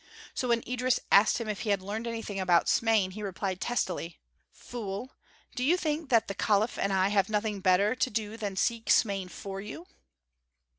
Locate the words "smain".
2.67-3.11, 8.89-9.27